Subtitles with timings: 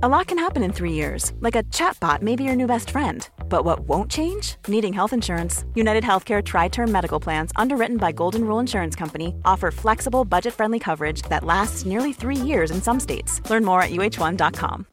[0.00, 2.90] A lot can happen in three years, like a chatbot may be your new best
[2.90, 3.28] friend.
[3.48, 4.54] But what won't change?
[4.68, 5.64] Needing health insurance.
[5.74, 10.54] United Healthcare Tri Term Medical Plans, underwritten by Golden Rule Insurance Company, offer flexible, budget
[10.54, 13.42] friendly coverage that lasts nearly three years in some states.
[13.50, 14.86] Learn more at uh1.com.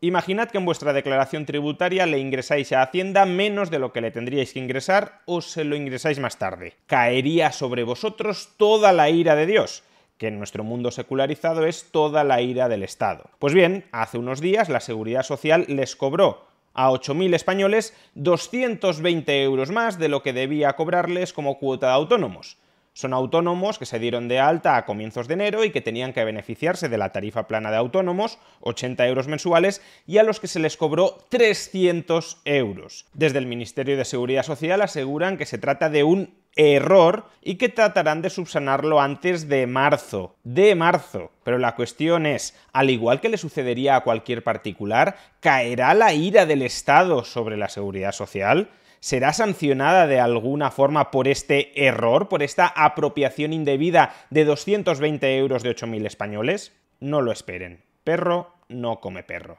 [0.00, 4.10] Imaginad que en vuestra declaración tributaria le ingresáis a Hacienda menos de lo que le
[4.10, 6.72] tendríais que ingresar o se lo ingresáis más tarde.
[6.86, 9.82] Caería sobre vosotros toda la ira de Dios
[10.18, 13.30] que en nuestro mundo secularizado es toda la ira del Estado.
[13.38, 19.70] Pues bien, hace unos días la Seguridad Social les cobró a 8.000 españoles 220 euros
[19.70, 22.58] más de lo que debía cobrarles como cuota de autónomos.
[22.96, 26.24] Son autónomos que se dieron de alta a comienzos de enero y que tenían que
[26.24, 30.60] beneficiarse de la tarifa plana de autónomos, 80 euros mensuales, y a los que se
[30.60, 33.06] les cobró 300 euros.
[33.12, 37.68] Desde el Ministerio de Seguridad Social aseguran que se trata de un error y que
[37.68, 40.36] tratarán de subsanarlo antes de marzo.
[40.44, 41.30] De marzo.
[41.42, 46.46] Pero la cuestión es, al igual que le sucedería a cualquier particular, ¿caerá la ira
[46.46, 48.70] del Estado sobre la seguridad social?
[49.04, 55.62] será sancionada de alguna forma por este error, por esta apropiación indebida de 220 euros
[55.62, 56.72] de 8.000 españoles?
[57.00, 57.84] No lo esperen.
[58.02, 59.58] Perro no come perro.